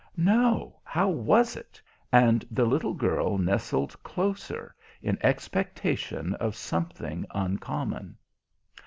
[0.17, 1.79] "No; how was it?"
[2.11, 8.17] And the little girl nestled closer, in expectation of something uncommon.